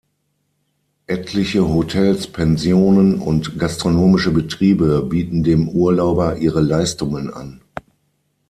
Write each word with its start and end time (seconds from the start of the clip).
Etliche 1.05 1.69
Hotels, 1.69 2.25
Pensionen 2.25 3.19
und 3.19 3.59
gastronomische 3.59 4.31
Betriebe 4.31 5.03
bieten 5.05 5.43
dem 5.43 5.69
Urlauber 5.69 6.37
ihre 6.37 6.59
Leistungen 6.61 7.31
an. 7.31 7.61